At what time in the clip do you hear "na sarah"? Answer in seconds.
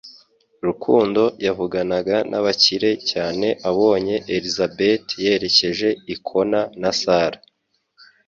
6.81-7.41